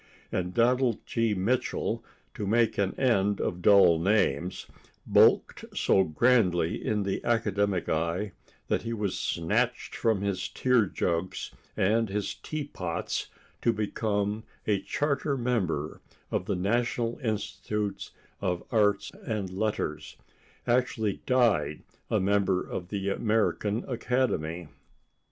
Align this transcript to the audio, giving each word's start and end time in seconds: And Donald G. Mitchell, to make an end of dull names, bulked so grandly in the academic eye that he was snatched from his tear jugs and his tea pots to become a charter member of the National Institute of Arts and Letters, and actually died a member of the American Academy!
And 0.31 0.51
Donald 0.55 1.05
G. 1.05 1.35
Mitchell, 1.35 2.03
to 2.33 2.47
make 2.47 2.79
an 2.79 2.99
end 2.99 3.39
of 3.39 3.61
dull 3.61 3.99
names, 3.99 4.65
bulked 5.05 5.63
so 5.77 6.03
grandly 6.05 6.83
in 6.83 7.03
the 7.03 7.23
academic 7.23 7.87
eye 7.87 8.31
that 8.67 8.81
he 8.81 8.93
was 8.93 9.15
snatched 9.15 9.93
from 9.95 10.21
his 10.21 10.49
tear 10.49 10.87
jugs 10.87 11.51
and 11.77 12.09
his 12.09 12.33
tea 12.33 12.63
pots 12.63 13.27
to 13.61 13.71
become 13.71 14.43
a 14.65 14.81
charter 14.81 15.37
member 15.37 16.01
of 16.31 16.45
the 16.45 16.55
National 16.55 17.19
Institute 17.19 18.09
of 18.41 18.63
Arts 18.71 19.11
and 19.23 19.51
Letters, 19.51 20.17
and 20.65 20.77
actually 20.79 21.21
died 21.27 21.83
a 22.09 22.19
member 22.19 22.67
of 22.67 22.87
the 22.87 23.09
American 23.09 23.85
Academy! 23.87 24.67